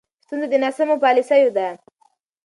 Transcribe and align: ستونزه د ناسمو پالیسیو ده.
ستونزه 0.25 0.47
د 0.51 0.53
ناسمو 0.63 0.95
پالیسیو 1.03 1.53
ده. 1.57 1.67